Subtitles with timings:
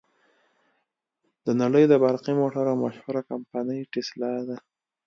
[1.45, 4.57] د نړې د برقی موټرو مشهوره کمپنۍ ټسلا ده.